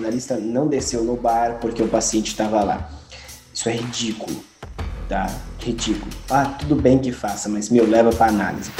[0.00, 2.90] analista não desceu no bar porque o paciente estava lá.
[3.52, 4.42] Isso é ridículo,
[5.08, 5.26] tá?
[5.58, 6.10] Ridículo.
[6.30, 8.70] Ah, tudo bem que faça, mas meu, leva para análise.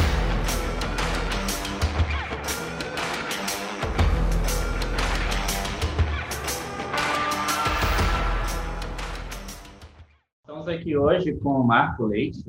[10.41, 12.43] Estamos aqui hoje com o Marco Leite.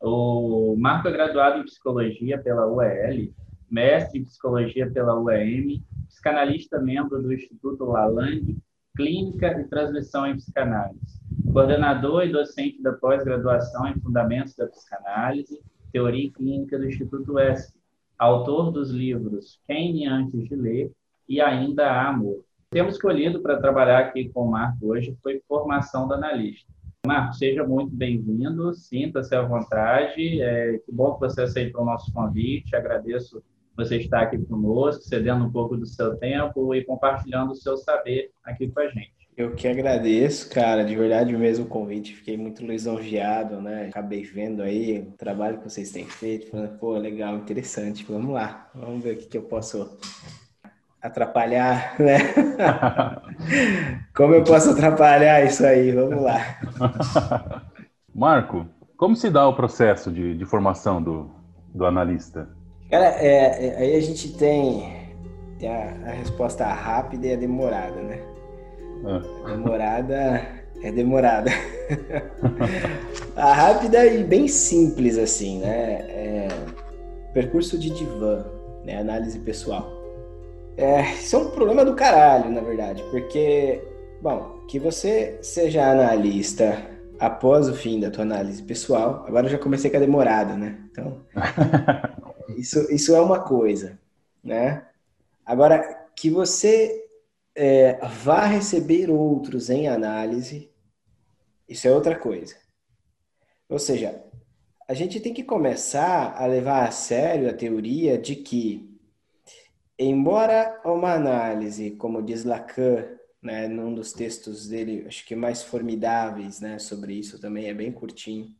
[0.00, 3.28] O Marco é graduado em psicologia pela UEL,
[3.70, 5.82] mestre em psicologia pela UEM,
[6.26, 8.56] psicanalista membro do Instituto Lalande,
[8.96, 11.20] Clínica e Transmissão em Psicanálise,
[11.52, 17.78] coordenador e docente da pós-graduação em Fundamentos da Psicanálise, Teoria e Clínica do Instituto ESP,
[18.18, 20.90] autor dos livros Quem Antes de Ler
[21.28, 22.42] e Ainda Há Amor.
[22.70, 26.66] Temos escolhido para trabalhar aqui com o Marco hoje foi formação do analista.
[27.06, 30.42] Marco, seja muito bem-vindo, sinta-se à vontade.
[30.42, 32.74] É, que bom que você aceitou o nosso convite.
[32.74, 33.40] Agradeço
[33.76, 38.30] você estar aqui conosco, cedendo um pouco do seu tempo e compartilhando o seu saber
[38.44, 39.16] aqui com a gente.
[39.36, 42.14] Eu que agradeço, cara, de verdade mesmo o convite.
[42.14, 43.88] Fiquei muito lisonjeado, né?
[43.88, 48.06] Acabei vendo aí o trabalho que vocês têm feito, falando, pô, legal, interessante.
[48.08, 49.98] Vamos lá, vamos ver o que, que eu posso
[51.02, 52.18] atrapalhar, né?
[54.16, 55.92] como eu posso atrapalhar isso aí?
[55.92, 56.40] Vamos lá.
[58.14, 61.30] Marco, como se dá o processo de, de formação do,
[61.74, 62.55] do analista?
[62.90, 65.08] Cara, é, é, aí a gente tem,
[65.58, 68.20] tem a, a, resposta rápida e a demorada, né?
[69.04, 69.22] Ah.
[69.44, 70.46] A demorada
[70.82, 71.50] é demorada.
[73.34, 76.04] a rápida e bem simples, assim, né?
[76.08, 76.48] É,
[77.34, 78.44] percurso de divã,
[78.84, 78.98] né?
[78.98, 79.90] Análise pessoal.
[80.76, 83.82] É, isso é um problema do caralho, na verdade, porque,
[84.22, 86.78] bom, que você seja analista
[87.18, 90.76] após o fim da tua análise pessoal, agora eu já comecei com a demorada, né?
[90.90, 91.16] Então,
[92.56, 93.98] Isso, isso é uma coisa,
[94.42, 94.88] né?
[95.44, 97.06] Agora, que você
[97.54, 100.70] é, vá receber outros em análise,
[101.68, 102.56] isso é outra coisa.
[103.68, 104.22] Ou seja,
[104.88, 108.88] a gente tem que começar a levar a sério a teoria de que,
[109.98, 113.04] embora uma análise, como diz Lacan,
[113.42, 117.92] né, num dos textos dele, acho que mais formidáveis, né, sobre isso também é bem
[117.92, 118.54] curtinho,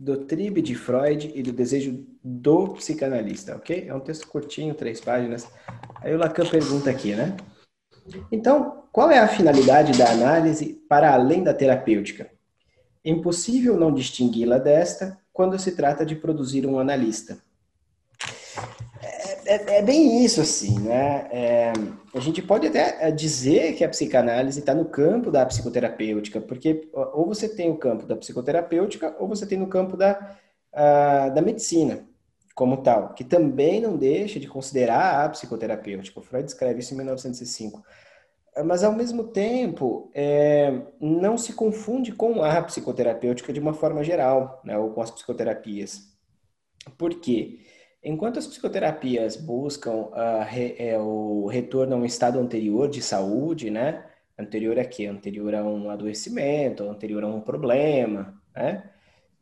[0.00, 3.84] do tribe de Freud e do desejo do psicanalista, ok?
[3.86, 5.46] É um texto curtinho, três páginas.
[5.96, 7.36] Aí o Lacan pergunta aqui, né?
[8.32, 12.30] Então, qual é a finalidade da análise para além da terapêutica?
[13.04, 17.36] É impossível não distingui-la desta quando se trata de produzir um analista
[19.50, 21.28] é, é, bem isso, assim, né?
[21.32, 21.72] É,
[22.14, 26.88] a gente pode até é, dizer que a psicanálise está no campo da psicoterapêutica, porque
[26.92, 30.36] ou você tem o campo da psicoterapêutica ou você tem no campo da,
[31.34, 32.06] da medicina
[32.54, 36.20] como tal, que também não deixa de considerar a psicoterapêutica.
[36.20, 37.82] O Freud escreve isso em 1905.
[38.64, 44.60] Mas, ao mesmo tempo, é, não se confunde com a psicoterapêutica de uma forma geral,
[44.64, 46.08] né, ou com as psicoterapias.
[46.98, 47.60] Por quê?
[48.02, 53.70] Enquanto as psicoterapias buscam uh, re, é, o retorno a um estado anterior de saúde,
[53.70, 54.06] né?
[54.38, 55.06] Anterior a quê?
[55.06, 58.90] Anterior a um adoecimento, anterior a um problema, né?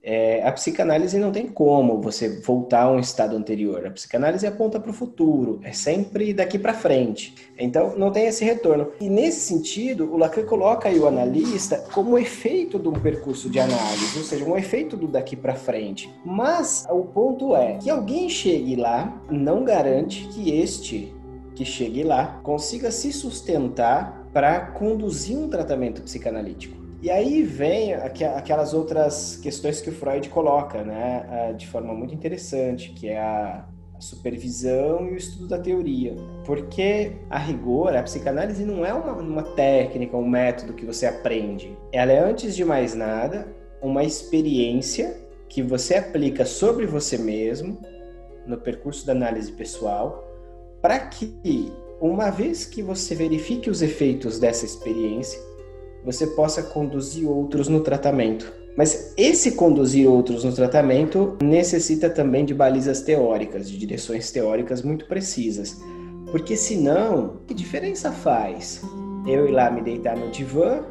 [0.03, 3.87] É, a psicanálise não tem como você voltar a um estado anterior.
[3.87, 7.35] A psicanálise aponta para o futuro, é sempre daqui para frente.
[7.59, 8.93] Então, não tem esse retorno.
[9.01, 13.59] E nesse sentido, o Lacan coloca aí o analista como efeito de um percurso de
[13.59, 16.13] análise, ou seja, um efeito do daqui para frente.
[16.25, 21.15] Mas o ponto é que alguém chegue lá não garante que este
[21.55, 26.78] que chegue lá consiga se sustentar para conduzir um tratamento psicanalítico.
[27.01, 32.91] E aí vem aquelas outras questões que o Freud coloca, né, de forma muito interessante,
[32.91, 33.65] que é a
[34.01, 36.17] supervisão e o estudo da teoria.
[36.45, 41.77] Porque, a rigor, a psicanálise não é uma, uma técnica, um método que você aprende.
[41.93, 43.47] Ela é, antes de mais nada,
[43.81, 45.17] uma experiência
[45.49, 47.79] que você aplica sobre você mesmo,
[48.47, 50.25] no percurso da análise pessoal,
[50.83, 55.41] para que, uma vez que você verifique os efeitos dessa experiência,
[56.05, 58.53] você possa conduzir outros no tratamento.
[58.77, 65.07] Mas esse conduzir outros no tratamento necessita também de balizas teóricas, de direções teóricas muito
[65.07, 65.77] precisas.
[66.31, 68.83] Porque senão, que diferença faz?
[69.27, 70.85] Eu ir lá me deitar no divã,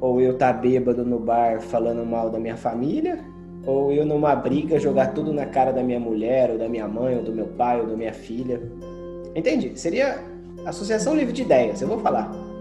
[0.00, 3.24] ou eu estar tá bêbado no bar falando mal da minha família,
[3.66, 7.16] ou eu numa briga jogar tudo na cara da minha mulher, ou da minha mãe,
[7.16, 8.62] ou do meu pai, ou da minha filha.
[9.34, 9.72] Entende?
[9.78, 10.22] Seria
[10.64, 12.51] associação livre de ideias, eu vou falar.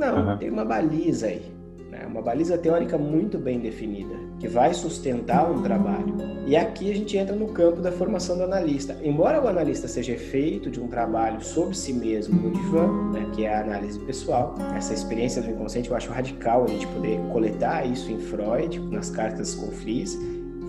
[0.00, 0.38] Não, uhum.
[0.38, 1.42] tem uma baliza aí.
[1.90, 2.06] né?
[2.06, 6.16] uma baliza teórica muito bem definida, que vai sustentar um trabalho.
[6.46, 8.96] E aqui a gente entra no campo da formação do analista.
[9.02, 13.44] Embora o analista seja feito de um trabalho sobre si mesmo no divã, né, que
[13.44, 17.84] é a análise pessoal, essa experiência do inconsciente eu acho radical a gente poder coletar
[17.84, 20.18] isso em Freud, nas cartas com Fries.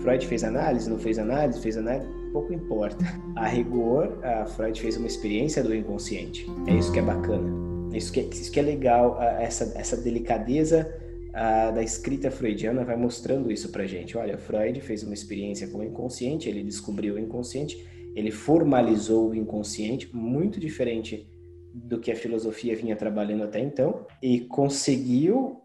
[0.02, 3.02] Freud fez análise, não fez análise, fez análise, pouco importa.
[3.34, 6.46] A rigor, a Freud fez uma experiência do inconsciente.
[6.66, 7.71] É isso que é bacana.
[7.96, 10.92] Isso que, é, isso que é legal, essa, essa delicadeza
[11.32, 14.16] a, da escrita freudiana vai mostrando isso pra gente.
[14.16, 19.34] Olha, Freud fez uma experiência com o inconsciente, ele descobriu o inconsciente, ele formalizou o
[19.34, 21.28] inconsciente, muito diferente
[21.72, 25.62] do que a filosofia vinha trabalhando até então, e conseguiu,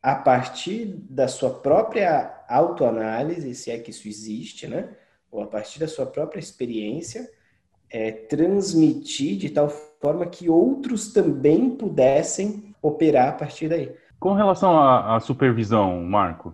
[0.00, 4.96] a partir da sua própria autoanálise, se é que isso existe, né?
[5.30, 7.28] Ou a partir da sua própria experiência,
[7.90, 9.68] é, transmitir de tal
[10.04, 13.90] forma que outros também pudessem operar a partir daí.
[14.20, 16.52] Com relação à, à supervisão, Marco?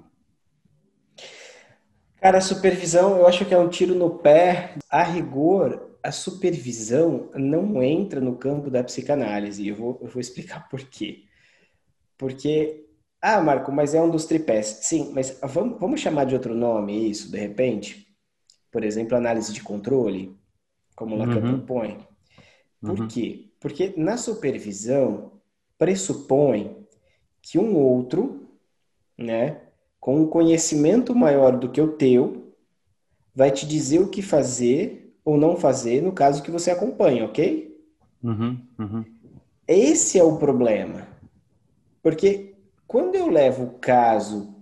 [2.21, 4.75] Cara, a supervisão eu acho que é um tiro no pé.
[4.89, 9.67] A rigor, a supervisão não entra no campo da psicanálise.
[9.67, 11.25] Eu vou, eu vou explicar por quê.
[12.17, 12.87] Porque,
[13.21, 14.79] ah, Marco, mas é um dos tripés.
[14.83, 18.07] Sim, mas vamos, vamos chamar de outro nome isso, de repente?
[18.71, 20.39] Por exemplo, análise de controle,
[20.95, 21.59] como Lacan uhum.
[21.59, 22.10] propõe.
[22.81, 23.09] Por uhum.
[23.09, 23.51] quê?
[23.61, 25.33] Porque na supervisão
[25.79, 26.77] pressupõe
[27.43, 28.49] que um outro,
[29.17, 29.61] né,
[29.99, 32.55] com um conhecimento maior do que o teu,
[33.35, 37.79] vai te dizer o que fazer ou não fazer no caso que você acompanha, ok?
[38.23, 39.05] Uhum, uhum.
[39.69, 41.07] Esse é o problema.
[42.03, 42.55] Porque
[42.87, 44.55] quando eu levo o caso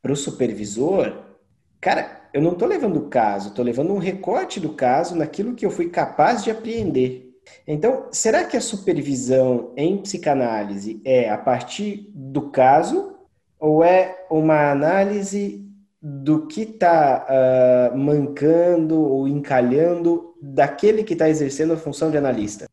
[0.00, 1.36] para o supervisor,
[1.80, 5.66] cara, eu não estou levando o caso, estou levando um recorte do caso naquilo que
[5.66, 7.31] eu fui capaz de apreender.
[7.66, 13.16] Então, será que a supervisão em psicanálise é a partir do caso
[13.58, 15.64] ou é uma análise
[16.00, 22.16] do que está uh, ah, mancando ou encalhando daquele que está exercendo a função de
[22.16, 22.66] analista?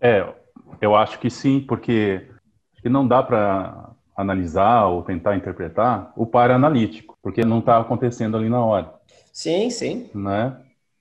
[0.00, 0.24] É,
[0.80, 2.24] eu acho que sim, porque
[2.84, 8.64] não dá para analisar ou tentar interpretar o para-analítico, porque não está acontecendo ali na
[8.64, 8.94] hora.
[9.32, 10.08] Sim, sim.
[10.14, 10.56] Né?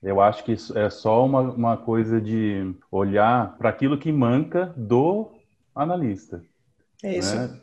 [0.05, 4.71] Eu acho que isso é só uma, uma coisa de olhar para aquilo que manca
[4.77, 5.31] do
[5.73, 6.43] analista.
[7.03, 7.35] É isso.
[7.35, 7.59] Né?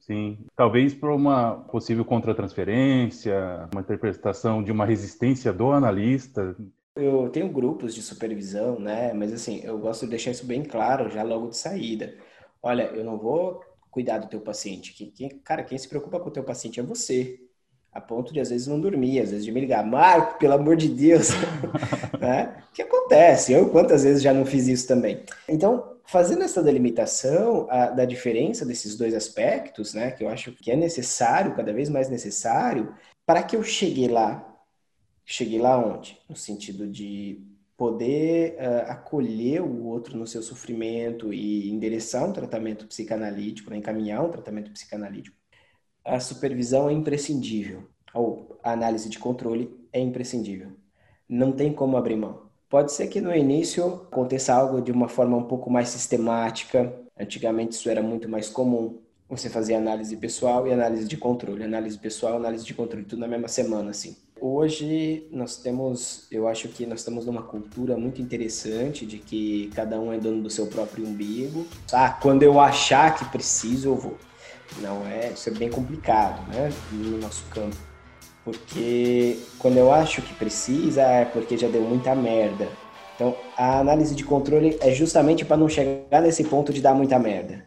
[0.00, 0.38] Sim.
[0.56, 6.56] Talvez para uma possível contratransferência, uma interpretação de uma resistência do analista.
[6.96, 9.12] Eu tenho grupos de supervisão, né?
[9.12, 12.16] Mas assim, eu gosto de deixar isso bem claro já logo de saída.
[12.62, 13.60] Olha, eu não vou
[13.90, 14.94] cuidar do teu paciente.
[14.94, 17.38] Quem, cara, quem se preocupa com o teu paciente é você
[17.92, 20.76] a ponto de às vezes não dormir, às vezes de me ligar, Marco, pelo amor
[20.76, 21.28] de Deus,
[22.18, 22.62] né?
[22.72, 25.22] que acontece, eu quantas vezes já não fiz isso também.
[25.46, 30.70] Então, fazendo essa delimitação a, da diferença desses dois aspectos, né, que eu acho que
[30.70, 32.94] é necessário, cada vez mais necessário,
[33.26, 34.48] para que eu chegue lá,
[35.24, 36.18] cheguei lá onde?
[36.28, 37.42] No sentido de
[37.76, 44.24] poder uh, acolher o outro no seu sofrimento e endereçar um tratamento psicanalítico, né, encaminhar
[44.24, 45.41] um tratamento psicanalítico
[46.04, 50.72] a supervisão é imprescindível, ou a análise de controle é imprescindível.
[51.28, 52.42] Não tem como abrir mão.
[52.68, 56.92] Pode ser que no início aconteça algo de uma forma um pouco mais sistemática.
[57.18, 58.98] Antigamente isso era muito mais comum.
[59.28, 61.62] Você fazia análise pessoal e análise de controle.
[61.62, 64.16] Análise pessoal, análise de controle, tudo na mesma semana, assim.
[64.40, 70.00] Hoje nós temos, eu acho que nós estamos numa cultura muito interessante de que cada
[70.00, 71.64] um é dono do seu próprio umbigo.
[71.92, 74.16] Ah, quando eu achar que preciso, eu vou.
[74.80, 77.76] Não é, isso é bem complicado, né, no nosso campo.
[78.44, 82.68] Porque quando eu acho que precisa, é porque já deu muita merda.
[83.14, 87.18] Então, a análise de controle é justamente para não chegar nesse ponto de dar muita
[87.18, 87.64] merda.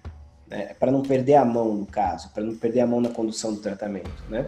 [0.48, 0.68] Né?
[0.70, 3.54] É para não perder a mão, no caso, para não perder a mão na condução
[3.54, 4.48] do tratamento, né?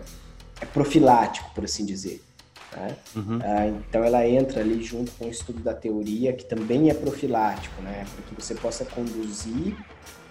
[0.60, 2.22] É profilático, por assim dizer.
[2.76, 2.96] Né?
[3.16, 3.40] Uhum.
[3.42, 7.82] Ah, então, ela entra ali junto com o estudo da teoria, que também é profilático,
[7.82, 8.06] né?
[8.14, 9.78] Para que você possa conduzir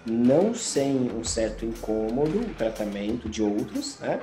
[0.07, 4.21] não sem um certo incômodo, o tratamento de outros, né?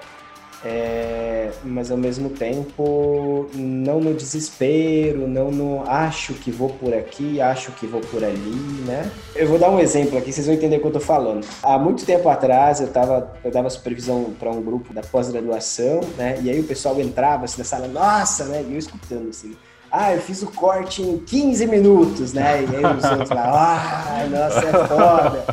[0.66, 7.42] É, mas ao mesmo tempo não no desespero, não no acho que vou por aqui,
[7.42, 9.12] acho que vou por ali, né?
[9.36, 11.46] Eu vou dar um exemplo aqui, vocês vão entender o que eu tô falando.
[11.62, 16.40] Há muito tempo atrás eu tava, eu dava supervisão para um grupo da pós-graduação, né?
[16.42, 18.66] E aí o pessoal entrava assim na sala, nossa, né?
[18.66, 19.54] E eu escutando assim
[19.96, 22.64] ah, eu fiz o corte em 15 minutos, né?
[22.64, 25.46] E aí os outros lá, ah, nossa, é foda.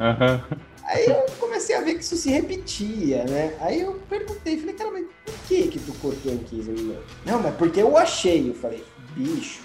[0.00, 0.58] Uhum.
[0.84, 3.54] Aí eu comecei a ver que isso se repetia, né?
[3.60, 7.04] Aí eu perguntei, falei, cara, mas por que que tu cortou em 15 minutos?
[7.26, 8.48] Não, mas porque eu achei.
[8.48, 8.82] Eu falei,
[9.14, 9.60] bicho,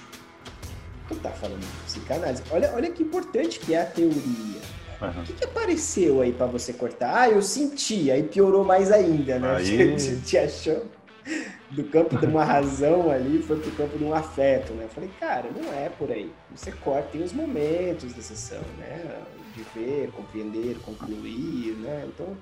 [1.08, 2.44] tu tá falando de psicanálise.
[2.52, 4.62] Olha, olha que importante que é a teoria.
[5.02, 5.22] Uhum.
[5.22, 7.14] O que, que apareceu aí para você cortar?
[7.16, 9.56] Ah, eu senti, aí piorou mais ainda, né?
[9.56, 9.94] Aí...
[9.98, 10.86] Você, te achou
[11.72, 14.84] do campo de uma razão ali, foi pro campo de um afeto, né?
[14.84, 16.32] Eu falei, cara, não é por aí.
[16.54, 19.22] Você corta, tem os momentos da sessão, né?
[19.56, 22.06] De ver, compreender, concluir, né?
[22.08, 22.36] Então,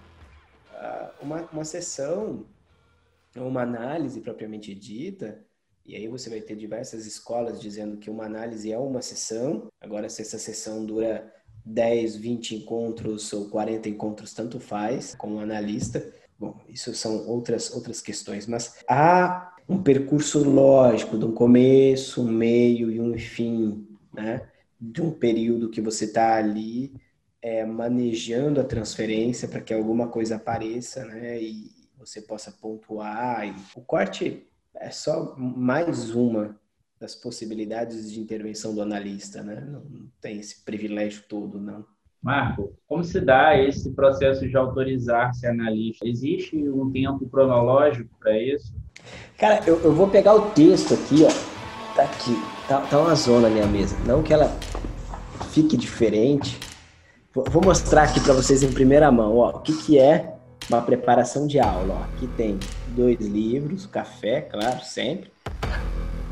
[1.21, 2.45] uma, uma sessão,
[3.35, 5.43] uma análise propriamente dita,
[5.85, 9.67] e aí você vai ter diversas escolas dizendo que uma análise é uma sessão.
[9.81, 11.33] Agora, se essa sessão dura
[11.65, 16.13] 10, 20 encontros ou 40 encontros, tanto faz, com um analista.
[16.39, 22.31] Bom, isso são outras, outras questões, mas há um percurso lógico de um começo, um
[22.31, 24.49] meio e um fim, né?
[24.81, 26.93] De um período que você está ali
[27.41, 31.41] é, manejando a transferência para que alguma coisa apareça, né?
[31.41, 33.47] E você possa pontuar.
[33.47, 36.59] E o corte é só mais uma
[36.99, 39.59] das possibilidades de intervenção do analista, né?
[39.61, 39.83] Não,
[40.19, 41.85] tem esse privilégio todo, não.
[42.21, 46.07] Marco, como se dá esse processo de autorizar ser analista?
[46.07, 48.75] Existe um tempo cronológico para isso?
[49.39, 51.95] Cara, eu, eu, vou pegar o texto aqui, ó.
[51.95, 52.35] Tá aqui.
[52.71, 53.97] Tá, tá uma zona na minha mesa.
[54.05, 54.49] Não que ela
[55.51, 56.57] fique diferente.
[57.33, 59.49] Vou, mostrar aqui para vocês em primeira mão, ó.
[59.49, 60.35] O que, que é
[60.69, 62.03] uma preparação de aula, ó.
[62.15, 62.57] Aqui tem
[62.95, 65.29] dois livros, café, claro, sempre.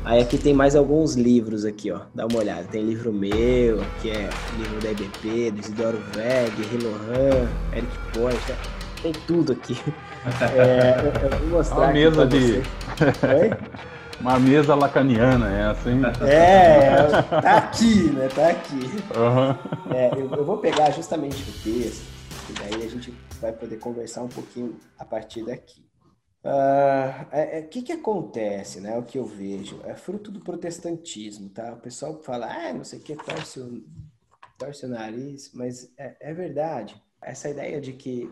[0.02, 2.00] Aí aqui tem mais alguns livros aqui, ó.
[2.14, 2.64] Dá uma olhada.
[2.64, 8.54] Tem livro meu, que é livro da EBP, do Isidoro Veg, Rilohan, Eric Porsche.
[9.02, 9.76] Tem tudo aqui.
[10.54, 12.56] É, eu, eu vou mostrar Uma mesa de.
[12.56, 12.62] Oi?
[14.20, 16.02] Uma mesa lacaniana, é assim?
[16.28, 18.28] É, tá aqui, né?
[18.28, 18.74] Tá aqui.
[19.16, 19.94] Uhum.
[19.94, 22.04] É, eu, eu, vou pegar justamente o texto,
[22.50, 25.80] e daí a gente vai poder conversar um pouquinho a partir daqui.
[26.44, 28.98] O uh, ah, é, é, que, que acontece, né?
[28.98, 31.72] O que eu vejo é fruto do protestantismo, tá?
[31.72, 33.82] O pessoal fala, ah, não sei o que, torce o,
[34.58, 37.02] torce o nariz, mas é, é verdade.
[37.22, 38.30] Essa ideia de que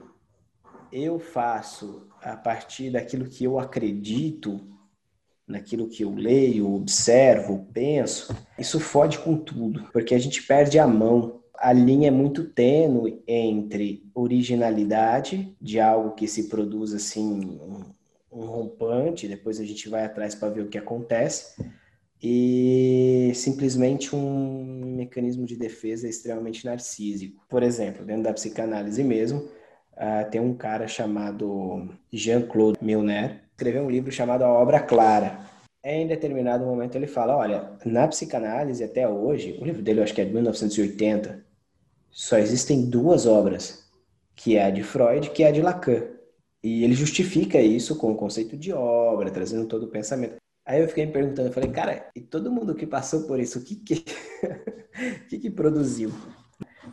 [0.92, 4.61] eu faço a partir daquilo que eu acredito,
[5.49, 10.87] naquilo que eu leio, observo, penso, isso fode com tudo, porque a gente perde a
[10.87, 11.40] mão.
[11.57, 17.59] A linha é muito tênue entre originalidade de algo que se produz assim
[18.31, 21.61] um rompante, depois a gente vai atrás para ver o que acontece,
[22.23, 27.45] e simplesmente um mecanismo de defesa extremamente narcísico.
[27.49, 29.40] Por exemplo, dentro da psicanálise mesmo,
[29.95, 35.41] uh, tem um cara chamado Jean-Claude Milner, escreveu um livro chamado A Obra Clara.
[35.83, 40.15] Em determinado momento ele fala, olha, na psicanálise até hoje, o livro dele eu acho
[40.15, 41.45] que é de 1980,
[42.09, 43.91] só existem duas obras,
[44.37, 46.07] que é a de Freud, que é a de Lacan.
[46.62, 50.37] E ele justifica isso com o conceito de obra, trazendo todo o pensamento.
[50.65, 53.59] Aí eu fiquei me perguntando, eu falei, cara, e todo mundo que passou por isso,
[53.59, 54.05] o que que,
[55.29, 56.12] que, que produziu?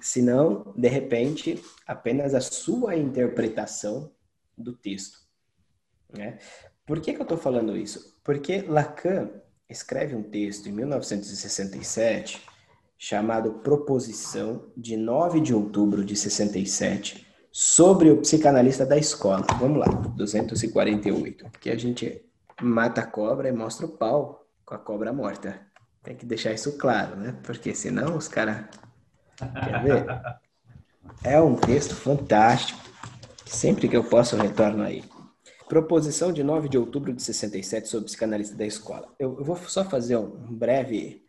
[0.02, 4.12] Se não, de repente, apenas a sua interpretação
[4.58, 5.25] do texto.
[6.12, 6.40] Né?
[6.86, 8.20] Por que, que eu estou falando isso?
[8.24, 9.30] Porque Lacan
[9.70, 12.42] escreve um texto em 1967
[12.98, 19.46] chamado Proposição, de 9 de outubro de 67, sobre o psicanalista da escola.
[19.60, 21.50] Vamos lá, 248.
[21.52, 22.24] Porque a gente
[22.62, 25.62] mata a cobra e mostra o pau com a cobra morta.
[26.04, 27.36] Tem que deixar isso claro, né?
[27.44, 28.66] Porque senão os caras.
[29.38, 30.06] Quer ver?
[31.24, 32.80] É um texto fantástico.
[33.46, 35.04] Sempre que eu posso, eu retorno aí.
[35.68, 39.08] Proposição de 9 de outubro de 67 sobre psicanalista da escola.
[39.18, 41.26] Eu, eu vou só fazer um breve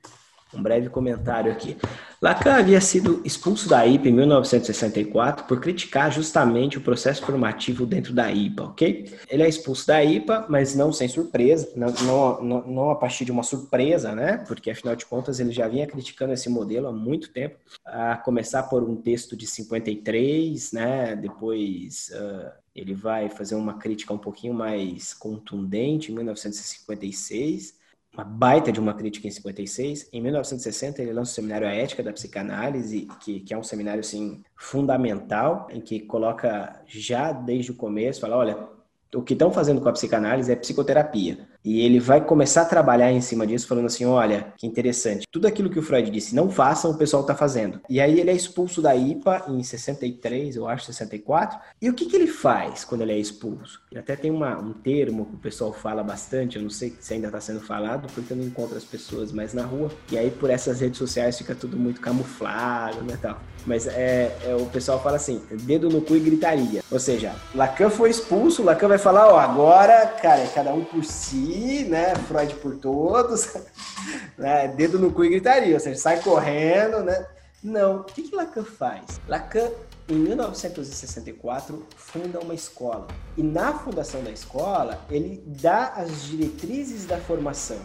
[0.54, 1.76] um breve comentário aqui.
[2.22, 8.14] Lacan havia sido expulso da IPA em 1964 por criticar justamente o processo formativo dentro
[8.14, 9.12] da IPA, ok?
[9.28, 13.32] Ele é expulso da IPA, mas não sem surpresa, não, não, não, a partir de
[13.32, 14.38] uma surpresa, né?
[14.46, 18.62] Porque afinal de contas ele já vinha criticando esse modelo há muito tempo, a começar
[18.64, 21.16] por um texto de 53, né?
[21.16, 27.74] Depois uh, ele vai fazer uma crítica um pouquinho mais contundente em 1956
[28.16, 30.08] uma baita de uma crítica em 56.
[30.10, 34.00] Em 1960, ele lança o Seminário A Ética da Psicanálise, que, que é um seminário
[34.00, 38.68] assim, fundamental, em que coloca já desde o começo, fala, olha,
[39.14, 41.46] o que estão fazendo com a psicanálise é psicoterapia.
[41.66, 45.26] E ele vai começar a trabalhar em cima disso, falando assim: olha, que interessante.
[45.32, 47.80] Tudo aquilo que o Freud disse, não façam, o pessoal está fazendo.
[47.90, 51.58] E aí ele é expulso da IPA em 63, eu acho, 64.
[51.82, 53.82] E o que, que ele faz quando ele é expulso?
[53.96, 57.26] Até tem uma, um termo que o pessoal fala bastante, eu não sei se ainda
[57.26, 59.90] está sendo falado, porque eu não encontro as pessoas mais na rua.
[60.12, 63.40] E aí por essas redes sociais fica tudo muito camuflado, né, tal.
[63.66, 66.82] Mas é, é, o pessoal fala assim, dedo no cu e gritaria.
[66.90, 71.04] Ou seja, Lacan foi expulso, Lacan vai falar, ó, agora, cara, é cada um por
[71.04, 72.14] si, né?
[72.28, 73.54] Freud por todos,
[74.36, 74.68] né?
[74.68, 75.74] Dedo no cu e gritaria.
[75.74, 77.26] Ou seja, sai correndo, né?
[77.62, 78.00] Não.
[78.00, 79.20] O que, que Lacan faz?
[79.26, 79.70] Lacan,
[80.08, 83.06] em 1964, funda uma escola.
[83.36, 87.78] E na fundação da escola, ele dá as diretrizes da formação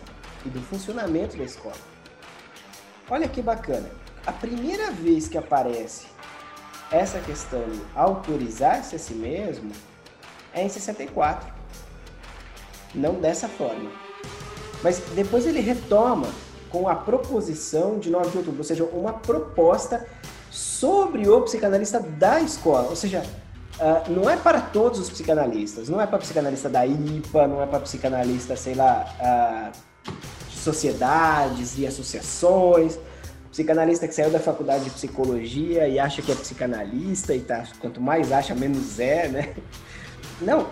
[0.46, 1.76] e do funcionamento da escola.
[3.10, 3.90] Olha que bacana.
[4.26, 6.06] A primeira vez que aparece
[6.92, 9.72] essa questão de autorizar-se a si mesmo
[10.54, 11.61] é em 64.
[12.94, 13.90] Não dessa forma.
[14.84, 16.28] Mas depois ele retoma
[16.70, 20.06] com a proposição de 9 de outubro, ou seja, uma proposta
[20.50, 22.90] sobre o psicanalista da escola.
[22.90, 23.24] Ou seja,
[23.80, 27.66] uh, não é para todos os psicanalistas, não é para psicanalista da IPA, não é
[27.66, 30.12] para psicanalista, sei lá, uh,
[30.50, 32.98] de sociedades e associações
[33.52, 38.00] Psicanalista que saiu da faculdade de psicologia e acha que é psicanalista e tá, quanto
[38.00, 39.54] mais acha, menos é, né?
[40.40, 40.68] Não,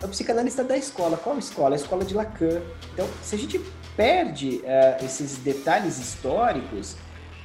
[0.00, 1.16] é o psicanalista da escola.
[1.16, 1.74] Qual escola?
[1.74, 2.62] A escola de Lacan.
[2.92, 3.60] Então, se a gente
[3.96, 6.96] perde uh, esses detalhes históricos,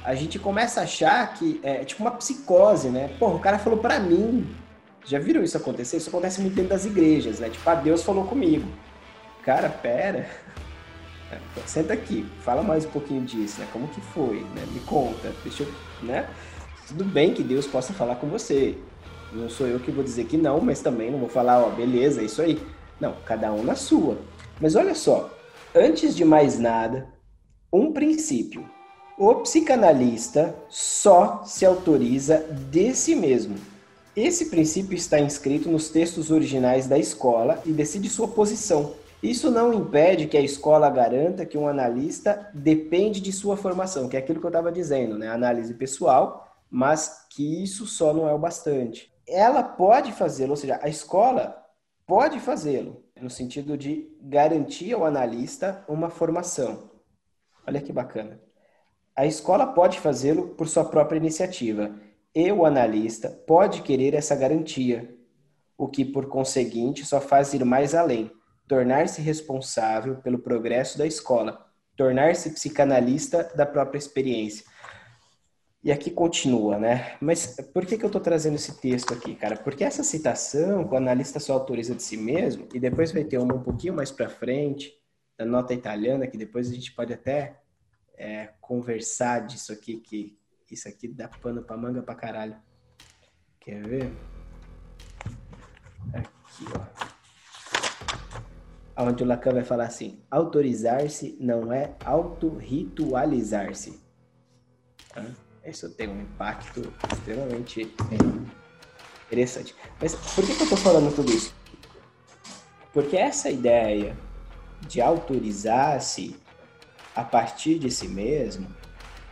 [0.04, 3.08] a gente começa a achar que é tipo uma psicose, né?
[3.18, 4.54] Porra, o cara falou para mim.
[5.06, 5.96] Já viram isso acontecer?
[5.96, 7.50] Isso acontece muito dentro das igrejas, né?
[7.50, 8.66] Tipo, ah, Deus falou comigo.
[9.42, 10.28] Cara, pera.
[11.66, 13.66] Senta aqui, fala mais um pouquinho disso, né?
[13.72, 14.64] Como que foi, né?
[14.72, 16.28] Me conta, deixa eu, né?
[16.86, 18.78] Tudo bem que Deus possa falar com você.
[19.34, 22.20] Não sou eu que vou dizer que não, mas também não vou falar, ó, beleza,
[22.20, 22.60] é isso aí.
[23.00, 24.16] Não, cada um na sua.
[24.60, 25.28] Mas olha só,
[25.74, 27.08] antes de mais nada,
[27.72, 28.64] um princípio.
[29.18, 33.56] O psicanalista só se autoriza de si mesmo.
[34.14, 38.94] Esse princípio está inscrito nos textos originais da escola e decide sua posição.
[39.20, 44.16] Isso não impede que a escola garanta que um analista depende de sua formação, que
[44.16, 45.28] é aquilo que eu estava dizendo, né?
[45.28, 49.13] Análise pessoal, mas que isso só não é o bastante.
[49.26, 51.62] Ela pode fazê-lo, ou seja, a escola
[52.06, 56.90] pode fazê-lo, no sentido de garantir ao analista uma formação.
[57.66, 58.40] Olha que bacana.
[59.16, 61.94] A escola pode fazê-lo por sua própria iniciativa,
[62.34, 65.16] e o analista pode querer essa garantia,
[65.78, 68.30] o que, por conseguinte, só faz ir mais além
[68.66, 71.64] tornar-se responsável pelo progresso da escola,
[71.96, 74.64] tornar-se psicanalista da própria experiência.
[75.84, 77.18] E aqui continua, né?
[77.20, 79.54] Mas por que, que eu estou trazendo esse texto aqui, cara?
[79.54, 83.54] Porque essa citação, o analista só autoriza de si mesmo, e depois vai ter uma
[83.54, 84.94] um pouquinho mais para frente,
[85.36, 87.60] da nota italiana, que depois a gente pode até
[88.16, 90.38] é, conversar disso aqui, que
[90.70, 92.56] isso aqui dá pano para manga para caralho.
[93.60, 94.10] Quer ver?
[96.14, 97.14] Aqui, ó
[98.96, 104.00] onde o Lacan vai falar assim: autorizar-se não é autorritualizar-se.
[105.66, 107.90] Isso tem um impacto extremamente
[109.26, 109.74] interessante.
[109.98, 111.54] Mas por que, que eu estou falando tudo isso?
[112.92, 114.16] Porque essa ideia
[114.82, 116.36] de autorizar-se
[117.16, 118.66] a partir de si mesmo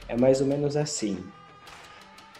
[0.08, 1.22] é mais ou menos assim.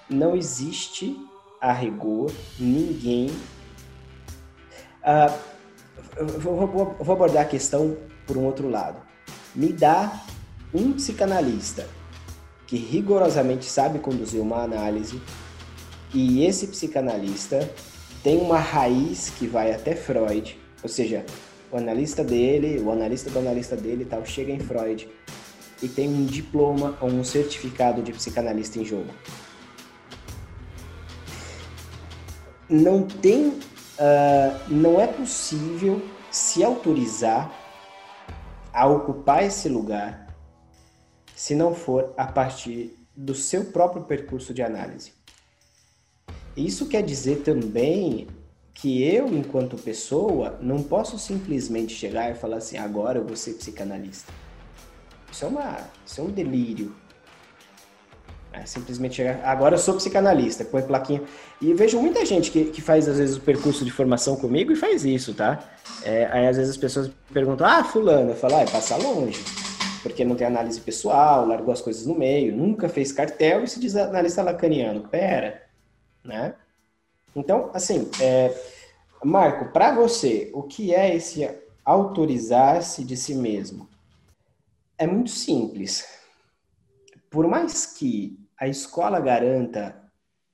[0.09, 1.15] Não existe
[1.61, 3.31] a rigor ninguém.
[6.17, 9.03] Eu vou, vou, vou abordar a questão por um outro lado.
[9.55, 10.25] Me dá
[10.73, 11.87] um psicanalista
[12.73, 15.21] que rigorosamente sabe conduzir uma análise
[16.15, 17.71] e esse psicanalista
[18.23, 21.23] tem uma raiz que vai até Freud, ou seja,
[21.71, 25.07] o analista dele, o analista do analista dele tal, chega em Freud
[25.83, 29.13] e tem um diploma ou um certificado de psicanalista em jogo.
[32.71, 33.61] Não tem uh,
[34.69, 37.53] não é possível se autorizar
[38.73, 40.32] a ocupar esse lugar
[41.43, 45.13] se não for a partir do seu próprio percurso de análise.
[46.57, 48.29] Isso quer dizer também
[48.73, 53.55] que eu, enquanto pessoa, não posso simplesmente chegar e falar assim, agora eu vou ser
[53.55, 54.33] psicanalista.
[55.33, 56.95] Isso é, uma, isso é um delírio.
[58.53, 59.45] É simplesmente chegar.
[59.45, 61.25] Agora eu sou psicanalista, põe plaquinha.
[61.61, 64.77] E vejo muita gente que, que faz, às vezes, o percurso de formação comigo e
[64.77, 65.59] faz isso, tá?
[66.05, 68.31] É, aí, às vezes, as pessoas perguntam: ah, Fulano.
[68.31, 69.43] Eu falo: ah, passa longe.
[70.03, 73.79] Porque não tem análise pessoal, largou as coisas no meio, nunca fez cartel e se
[73.79, 75.09] diz analista lacaniano.
[75.09, 75.63] Pera,
[76.25, 76.55] né?
[77.35, 78.55] Então, assim, é,
[79.25, 81.49] Marco, para você, o que é esse
[81.85, 83.89] autorizar-se de si mesmo?
[84.99, 86.07] É muito simples.
[87.31, 90.03] Por mais que a escola garanta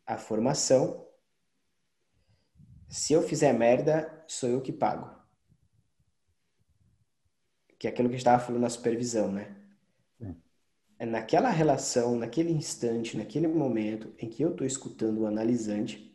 [0.08, 1.06] a formação.
[2.88, 5.17] Se eu fizer merda, sou eu que pago.
[7.78, 9.54] Que é aquilo que a gente estava falando na supervisão, né?
[10.98, 16.12] É naquela relação, naquele instante, naquele momento em que eu estou escutando o analisante,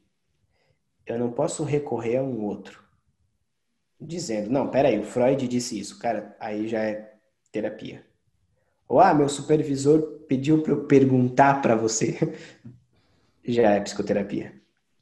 [1.06, 2.84] eu não posso recorrer a um outro
[4.06, 7.16] dizendo, não, peraí, o Freud disse isso, cara, aí já é
[7.52, 8.06] terapia.
[8.88, 12.18] Ou, ah, meu supervisor pediu para eu perguntar para você.
[13.46, 14.54] Já é psicoterapia.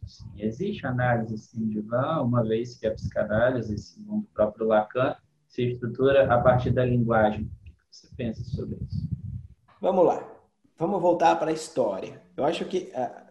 [0.05, 5.15] Sim, existe análise sim, de Van, uma vez que a psicanálise, segundo o próprio Lacan,
[5.51, 7.43] se estrutura a partir da linguagem.
[7.43, 9.05] O que você pensa sobre isso?
[9.81, 10.25] Vamos lá.
[10.77, 12.21] Vamos voltar para a história.
[12.37, 13.23] Eu acho que é,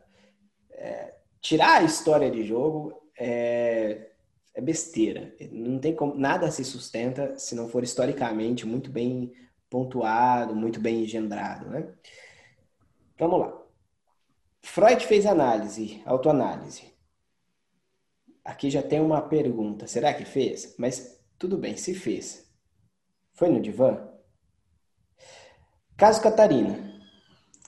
[0.72, 4.11] é, tirar a história de jogo é,
[4.54, 5.35] é besteira.
[5.50, 9.33] Não tem como, nada se sustenta se não for historicamente muito bem
[9.70, 11.88] pontuado, muito bem engendrado, né?
[13.18, 13.62] Vamos lá.
[14.61, 16.92] Freud fez análise, autoanálise.
[18.44, 19.87] Aqui já tem uma pergunta.
[19.87, 20.74] Será que fez?
[20.78, 22.48] Mas tudo bem, se fez.
[23.33, 24.09] Foi no divã?
[25.96, 26.90] Caso Catarina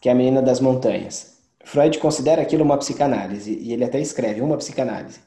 [0.02, 1.40] que é a menina das montanhas.
[1.64, 5.20] Freud considera aquilo uma psicanálise, e ele até escreve uma psicanálise.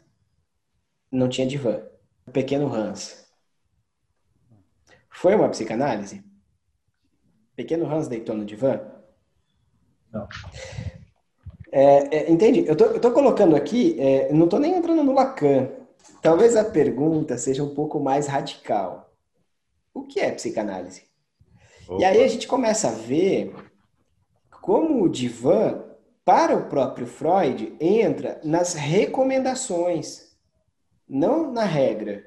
[1.10, 1.82] Não tinha divã.
[2.28, 3.26] O pequeno Hans.
[5.10, 6.22] Foi uma psicanálise?
[7.56, 8.82] Pequeno Hans deitou no divã?
[10.12, 10.28] Não.
[11.72, 12.66] É, é, entende?
[12.68, 15.70] Eu tô, eu tô colocando aqui, é, não tô nem entrando no Lacan.
[16.26, 19.14] Talvez a pergunta seja um pouco mais radical.
[19.94, 21.04] O que é psicanálise?
[21.88, 22.02] Opa.
[22.02, 23.54] E aí a gente começa a ver
[24.60, 25.84] como o divã,
[26.26, 30.36] para o próprio Freud, entra nas recomendações,
[31.08, 32.26] não na regra.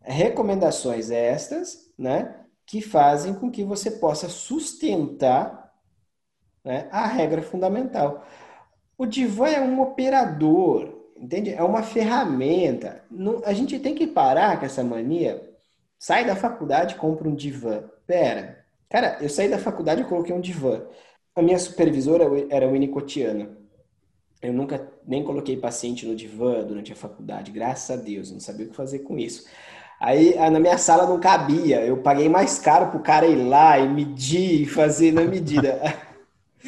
[0.00, 2.34] Recomendações estas, né,
[2.66, 5.72] que fazem com que você possa sustentar
[6.64, 8.26] né, a regra fundamental.
[8.98, 11.52] O divã é um operador, entende?
[11.52, 13.02] É uma ferramenta.
[13.10, 15.42] Não, a gente tem que parar com essa mania.
[15.98, 17.82] Sai da faculdade compra um divã.
[18.06, 20.82] Pera, cara, eu saí da faculdade e coloquei um divã.
[21.34, 23.50] A minha supervisora era winnicottiana.
[24.40, 28.66] Eu nunca nem coloquei paciente no divã durante a faculdade, graças a Deus, não sabia
[28.66, 29.44] o que fazer com isso.
[30.00, 33.88] Aí na minha sala não cabia, eu paguei mais caro pro cara ir lá e
[33.88, 35.80] medir e fazer na medida.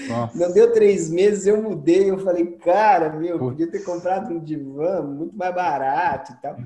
[0.08, 0.38] Nossa.
[0.38, 5.02] Não deu três meses, eu mudei, eu falei, cara, meu, podia ter comprado um divã
[5.02, 6.56] muito mais barato e tal.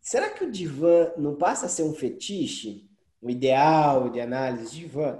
[0.00, 2.88] Será que o divã não passa a ser um fetiche?
[3.22, 5.18] O ideal de análise de divã?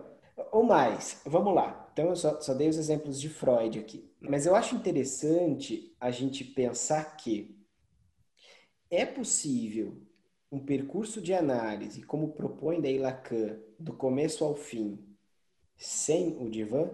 [0.53, 1.89] Ou mais, vamos lá.
[1.93, 4.11] Então, eu só, só dei os exemplos de Freud aqui.
[4.21, 7.57] Mas eu acho interessante a gente pensar que
[8.91, 10.03] é possível
[10.51, 14.99] um percurso de análise, como propõe daí Lacan, do começo ao fim,
[15.77, 16.91] sem o divã?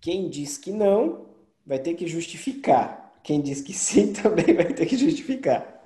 [0.00, 1.26] Quem diz que não,
[1.66, 3.20] vai ter que justificar.
[3.22, 5.84] Quem diz que sim também vai ter que justificar.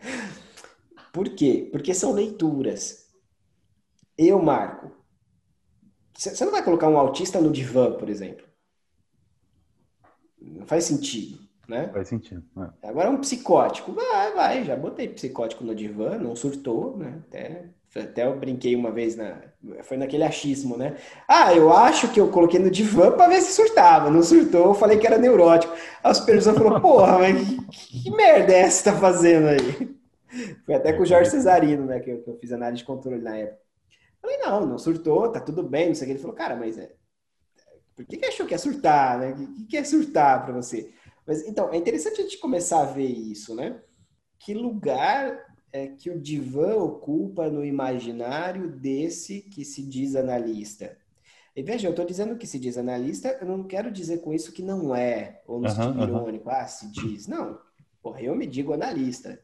[1.13, 1.69] Por quê?
[1.71, 3.07] Porque são leituras.
[4.17, 4.93] Eu, Marco,
[6.17, 8.47] você não vai colocar um autista no divã, por exemplo.
[10.41, 11.89] Não faz sentido, né?
[11.89, 12.45] Faz sentido.
[12.83, 12.89] É.
[12.89, 17.23] Agora um psicótico, vai, vai, já botei psicótico no divã, não surtou, né?
[17.27, 19.43] Até, até eu brinquei uma vez na,
[19.83, 20.97] foi naquele achismo, né?
[21.29, 24.11] Ah, eu acho que eu coloquei no divã para ver se surtava.
[24.11, 25.75] Não surtou, eu falei que era neurótico.
[26.03, 29.97] A supervisora falou, porra, mas que, que merda é essa que tá fazendo aí?
[30.65, 32.01] Foi até com o Jorge Cesarino, né?
[32.01, 33.61] Que eu, que eu fiz análise de controle na época.
[34.23, 36.13] Falei, não, não surtou, tá tudo bem, não sei o que.
[36.13, 36.93] Ele falou, cara, mas é...
[37.95, 39.33] por que, que achou que ia surtar, né?
[39.33, 40.91] O que, que é surtar para você?
[41.27, 43.81] Mas, então, é interessante a gente começar a ver isso, né?
[44.39, 50.97] Que lugar é que o divã ocupa no imaginário desse que se diz analista?
[51.55, 54.53] E veja, eu estou dizendo que se diz analista, eu não quero dizer com isso
[54.53, 57.27] que não é, ou no uhum, sentido irônico, ah, se diz.
[57.27, 57.59] Não,
[58.03, 59.39] porra, eu me digo analista.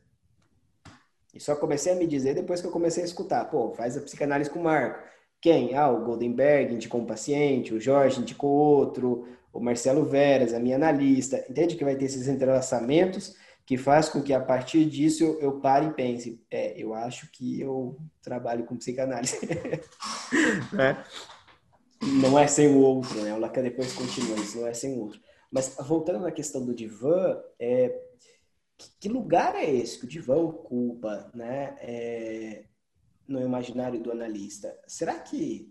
[1.35, 3.45] E só comecei a me dizer depois que eu comecei a escutar.
[3.51, 5.07] Pô, faz a psicanálise com o Marco.
[5.41, 5.75] Quem?
[5.75, 10.77] Ah, o Goldenberg indicou um paciente, o Jorge indicou outro, o Marcelo Veras, a minha
[10.77, 11.45] analista.
[11.49, 13.37] Entende que vai ter esses entrelaçamentos
[13.69, 17.31] que faz com que a partir disso eu, eu pare e pense, é, eu acho
[17.31, 19.37] que eu trabalho com psicanálise.
[20.81, 21.05] é.
[22.03, 23.35] Não é sem o outro, né?
[23.35, 25.21] O Lacan depois continua, isso não é sem o outro.
[25.53, 27.95] Mas voltando na questão do divã, é,
[28.99, 32.65] que lugar é esse que o divã ocupa né, é,
[33.27, 34.75] no imaginário do analista?
[34.87, 35.71] Será que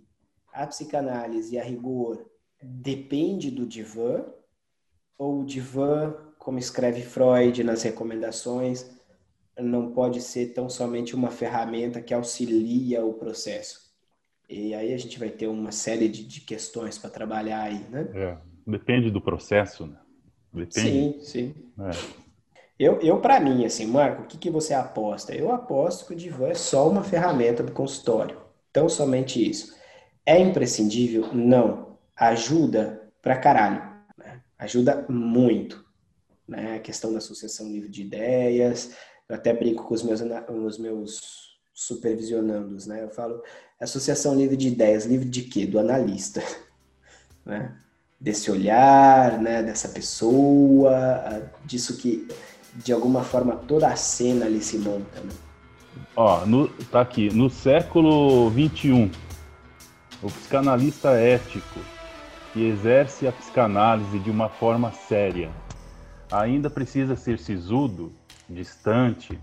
[0.53, 2.29] a psicanálise, a rigor,
[2.62, 4.23] depende do divã?
[5.17, 8.89] Ou o divã, como escreve Freud nas recomendações,
[9.60, 13.91] não pode ser tão somente uma ferramenta que auxilia o processo?
[14.47, 18.07] E aí a gente vai ter uma série de, de questões para trabalhar aí, né?
[18.13, 19.97] É, depende do processo, né?
[20.53, 20.79] Depende.
[20.79, 21.55] Sim, sim.
[21.81, 21.91] É.
[22.79, 25.36] Eu, eu para mim, assim, Marco, o que, que você aposta?
[25.36, 28.38] Eu aposto que o divã é só uma ferramenta do consultório.
[28.71, 29.75] Então, somente isso.
[30.25, 31.27] É imprescindível?
[31.33, 31.97] Não.
[32.15, 33.83] Ajuda pra caralho.
[34.17, 34.41] Né?
[34.57, 35.86] Ajuda muito.
[36.47, 36.75] Né?
[36.75, 38.91] A questão da associação livre de ideias.
[39.27, 43.03] Eu até brinco com os meus, os meus supervisionando-os, né?
[43.03, 43.43] Eu falo
[43.79, 45.65] associação livre de ideias, livre de quê?
[45.65, 46.41] Do analista,
[47.45, 47.75] né?
[48.19, 49.62] Desse olhar, né?
[49.62, 52.27] Dessa pessoa, disso que
[52.73, 55.31] de alguma forma toda a cena ali se monta, né?
[56.15, 59.12] Ó, no, tá aqui, no século 21,
[60.23, 61.79] o psicanalista ético
[62.53, 65.51] que exerce a psicanálise de uma forma séria
[66.32, 68.12] ainda precisa ser sisudo,
[68.50, 69.40] distante,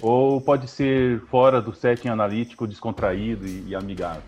[0.00, 4.22] ou pode ser fora do setting analítico, descontraído e, e amigável?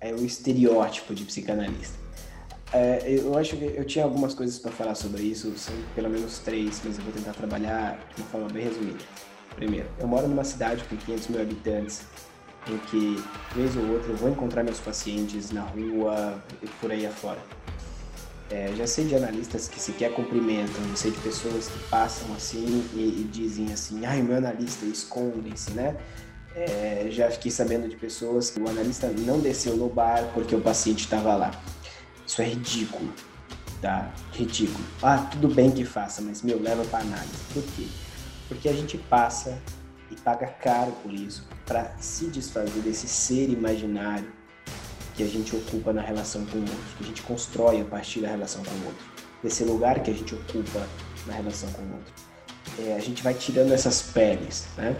[0.00, 2.04] É o estereótipo de psicanalista.
[2.72, 6.40] É, eu acho que eu tinha algumas coisas para falar sobre isso, são pelo menos
[6.40, 8.98] três, mas eu vou tentar trabalhar de uma forma bem resumida.
[9.54, 12.02] Primeiro, eu moro numa cidade com 500 mil habitantes,
[12.66, 13.22] em que,
[13.54, 17.38] vez ou outra, eu vou encontrar meus pacientes na rua e por aí afora.
[18.50, 23.22] É, já sei de analistas que sequer cumprimentam, sei de pessoas que passam assim e,
[23.22, 25.96] e dizem assim, ai, meu analista, escondem-se, né?
[26.54, 30.60] É, já fiquei sabendo de pessoas que o analista não desceu no bar porque o
[30.60, 31.50] paciente estava lá.
[32.26, 33.12] Isso é ridículo,
[33.80, 34.12] tá?
[34.32, 34.84] Ridículo.
[35.02, 37.38] Ah, tudo bem que faça, mas, meu, leva para análise.
[37.52, 37.86] Por quê?
[38.46, 39.58] Porque a gente passa
[40.10, 44.30] e paga caro por isso para se desfazer desse ser imaginário
[45.14, 48.20] que a gente ocupa na relação com o outro, que a gente constrói a partir
[48.20, 49.04] da relação com o outro,
[49.42, 50.86] desse lugar que a gente ocupa
[51.26, 52.12] na relação com o outro.
[52.78, 54.96] É, a gente vai tirando essas peles, né?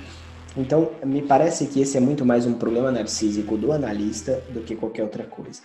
[0.57, 4.77] Então, me parece que esse é muito mais um problema narcísico do analista do que
[4.77, 5.61] qualquer outra coisa.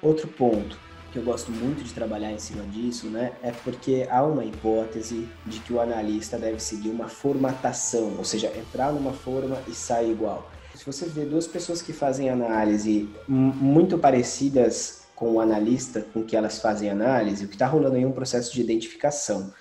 [0.00, 0.78] Outro ponto
[1.12, 5.28] que eu gosto muito de trabalhar em cima disso, né, é porque há uma hipótese
[5.44, 10.12] de que o analista deve seguir uma formatação, ou seja, entrar numa forma e sair
[10.12, 10.50] igual.
[10.80, 16.34] Se você vê duas pessoas que fazem análise muito parecidas com o analista com que
[16.34, 19.52] elas fazem análise, o que está rolando aí é um processo de identificação.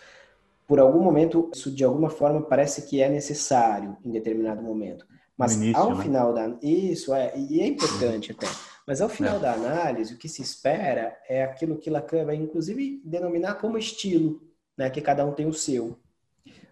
[0.66, 5.06] Por algum momento, isso de alguma forma parece que é necessário em determinado momento.
[5.38, 6.04] Mas início, ao né?
[6.04, 6.56] final da.
[6.62, 8.48] Isso, é, e é importante até.
[8.88, 9.40] Mas ao final é.
[9.40, 14.42] da análise, o que se espera é aquilo que Lacan vai, inclusive, denominar como estilo,
[14.78, 14.90] né?
[14.90, 16.00] que cada um tem o seu.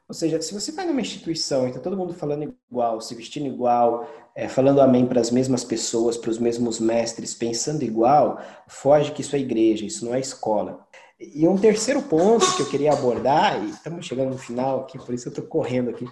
[0.07, 3.47] Ou seja, se você vai numa instituição e está todo mundo falando igual, se vestindo
[3.47, 9.11] igual, é, falando amém para as mesmas pessoas, para os mesmos mestres, pensando igual, foge
[9.11, 10.87] que isso é igreja, isso não é escola.
[11.19, 15.13] E um terceiro ponto que eu queria abordar, e estamos chegando no final aqui, por
[15.13, 16.07] isso eu estou correndo aqui,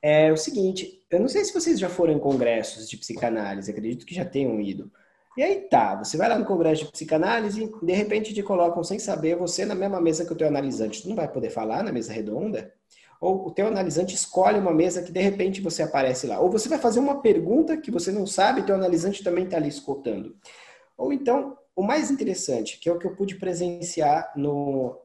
[0.00, 4.06] é o seguinte: eu não sei se vocês já foram em congressos de psicanálise, acredito
[4.06, 4.90] que já tenham ido.
[5.36, 8.98] E aí tá, você vai lá no congresso de psicanálise, de repente te colocam sem
[8.98, 11.02] saber você na mesma mesa que o teu analisante.
[11.02, 12.72] Tu não vai poder falar na mesa redonda?
[13.20, 16.38] Ou o teu analisante escolhe uma mesa que de repente você aparece lá.
[16.40, 19.68] Ou você vai fazer uma pergunta que você não sabe, teu analisante também está ali
[19.68, 20.36] escutando.
[20.96, 25.00] Ou então, o mais interessante, que é o que eu pude presenciar no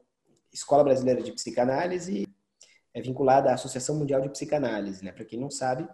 [0.52, 2.26] Escola Brasileira de Psicanálise,
[2.94, 5.12] é vinculada à Associação Mundial de Psicanálise, né?
[5.12, 5.88] Para quem não sabe,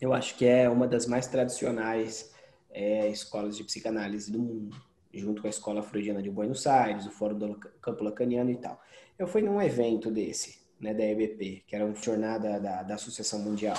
[0.00, 2.32] eu acho que é uma das mais tradicionais
[2.70, 4.76] é, escolas de psicanálise do mundo,
[5.12, 8.80] junto com a Escola Freudiana de Buenos Aires, o Fórum do Campo Lacaniano e tal.
[9.16, 13.38] Eu fui num evento desse, né, da EBP, que era uma jornada da, da Associação
[13.40, 13.76] Mundial.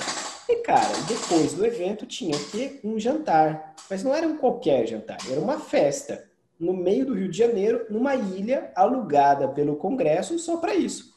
[0.47, 3.75] E, cara, depois do evento tinha que um jantar.
[3.89, 6.23] Mas não era um qualquer jantar, era uma festa
[6.59, 11.15] no meio do Rio de Janeiro, numa ilha alugada pelo Congresso só para isso.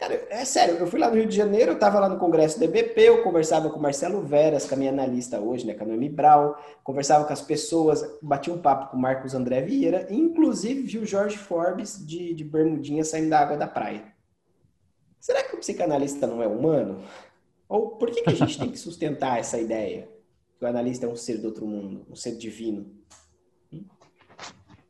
[0.00, 2.58] Cara, é sério, eu fui lá no Rio de Janeiro, eu estava lá no Congresso
[2.58, 5.84] do EBP, eu conversava com o Marcelo Veras, com a minha analista hoje, né, com
[5.84, 10.06] a Noemi Brau, conversava com as pessoas, bati um papo com o Marcos André Vieira,
[10.08, 14.02] e inclusive vi o Jorge Forbes de, de bermudinha saindo da água da praia.
[15.60, 17.02] Psicanalista não é humano?
[17.68, 20.08] Ou por que, que a gente tem que sustentar essa ideia?
[20.58, 22.86] Que o analista é um ser do outro mundo, um ser divino?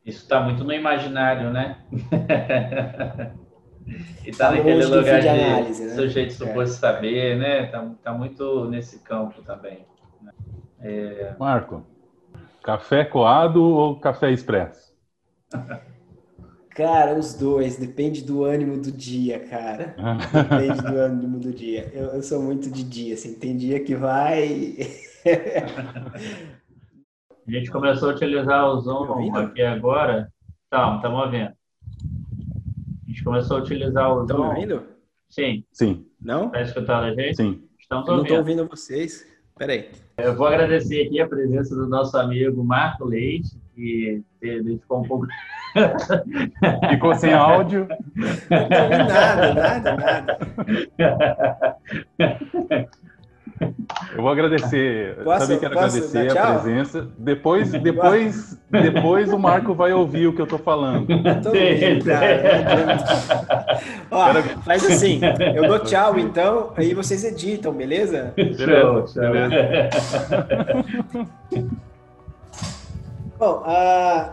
[0.05, 1.85] Isso está muito no imaginário, né?
[4.25, 5.95] e está tá naquele lugar de, análise, né?
[5.95, 6.79] sujeito suposto é.
[6.79, 7.67] saber, né?
[7.67, 9.85] Está tá muito nesse campo também.
[10.23, 10.33] Né?
[10.81, 11.35] É...
[11.39, 11.85] Marco,
[12.63, 14.97] café coado ou café expresso?
[16.81, 19.95] Cara, os dois, depende do ânimo do dia, cara.
[20.33, 21.91] Depende do ânimo do dia.
[21.93, 24.79] Eu, eu sou muito de dia, assim, tem dia que vai.
[27.47, 30.33] a gente começou a utilizar o Zoom aqui agora.
[30.71, 31.51] Tá, estamos ouvindo.
[31.51, 34.23] A gente começou a utilizar o Zoom.
[34.23, 34.83] Estão ouvindo?
[35.29, 35.63] Sim.
[35.71, 36.07] Sim.
[36.19, 36.47] Não?
[36.47, 37.37] Está escutando a gente?
[37.37, 37.63] Sim.
[37.79, 38.11] Estamos ouvindo.
[38.11, 39.27] Eu não estou ouvindo vocês.
[39.59, 39.91] Peraí.
[40.17, 45.09] Eu vou agradecer aqui a presença do nosso amigo Marco Leite, que ele ficou um
[45.09, 45.27] pouco.
[46.91, 47.89] ficou sem áudio.
[48.51, 48.69] Não
[49.07, 50.39] nada, nada, nada.
[54.17, 55.17] Eu vou agradecer.
[55.23, 57.09] Posso, Também quero agradecer a presença.
[57.19, 61.07] Depois, depois, depois o Marco vai ouvir o que eu estou falando.
[61.11, 62.11] Ouvindo,
[64.11, 65.21] Ó, faz assim,
[65.55, 68.33] eu dou tchau então, aí vocês editam, beleza?
[68.35, 69.91] Beleza, show, beleza.
[73.41, 74.33] Bom, uh,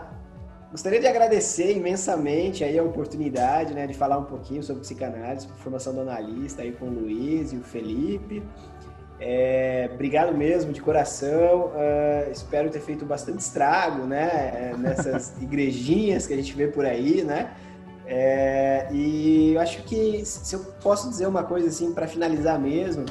[0.70, 5.94] gostaria de agradecer imensamente aí a oportunidade né, de falar um pouquinho sobre psicanálise, formação
[5.94, 8.42] do analista aí com o Luiz e o Felipe.
[9.18, 11.68] É, obrigado mesmo, de coração.
[11.68, 14.74] Uh, espero ter feito bastante estrago, né?
[14.78, 17.50] Nessas igrejinhas que a gente vê por aí, né?
[18.10, 23.06] É, e eu acho que se eu posso dizer uma coisa assim para finalizar mesmo,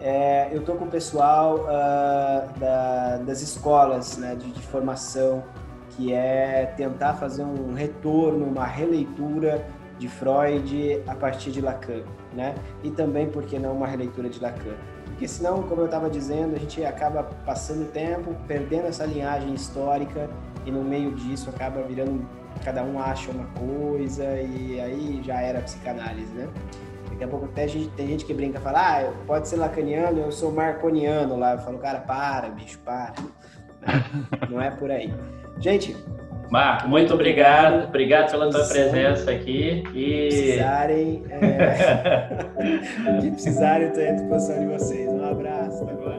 [0.00, 5.42] é, eu tô com o pessoal uh, da, das escolas né, de, de formação,
[5.90, 9.66] que é tentar fazer um retorno, uma releitura
[9.98, 12.54] de Freud a partir de Lacan, né?
[12.84, 14.76] E também, por que não, uma releitura de Lacan
[15.18, 20.30] porque senão, como eu estava dizendo, a gente acaba passando tempo, perdendo essa linhagem histórica
[20.64, 22.24] e no meio disso acaba virando,
[22.64, 26.48] cada um acha uma coisa e aí já era psicanálise, né?
[27.18, 30.20] Daqui a pouco até a gente, tem gente que brinca, fala, ah, pode ser lacaniano,
[30.20, 31.54] eu sou marconiano lá.
[31.54, 33.12] Eu falo, cara, para, bicho, para.
[34.48, 35.12] Não é por aí.
[35.58, 35.96] Gente,
[36.48, 37.88] Marco, muito obrigado.
[37.88, 39.82] Obrigado pela tua presença aqui.
[39.92, 40.28] E...
[40.28, 43.18] Precisarem, é...
[43.20, 45.08] de precisarem, estou à disposição de vocês.
[45.12, 45.82] Um abraço.
[45.90, 46.17] Agora.